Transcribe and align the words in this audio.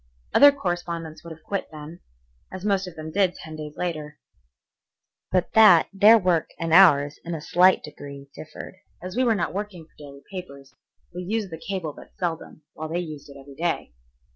Other 0.33 0.51
correspondents 0.51 1.23
would 1.23 1.29
have 1.29 1.43
quit 1.43 1.67
then, 1.71 1.99
as 2.51 2.65
most 2.65 2.87
of 2.87 2.95
them 2.95 3.11
did 3.11 3.35
ten 3.35 3.55
days 3.55 3.77
later, 3.77 4.17
but 5.31 5.53
that 5.53 5.89
their 5.93 6.17
work 6.17 6.49
and 6.59 6.73
ours 6.73 7.19
in 7.23 7.35
a 7.35 7.39
slight 7.39 7.83
degree 7.83 8.27
differed. 8.33 8.77
As 8.99 9.15
we 9.15 9.23
were 9.23 9.35
not 9.35 9.53
working 9.53 9.85
for 9.85 9.93
daily 9.99 10.23
papers, 10.31 10.73
we 11.13 11.21
used 11.21 11.51
the 11.51 11.57
cable 11.61 11.93
but 11.93 12.15
seldom, 12.17 12.63
while 12.73 12.89
they 12.89 12.97
used 12.97 13.29
it 13.29 13.37
every 13.39 13.53
day. 13.53 13.93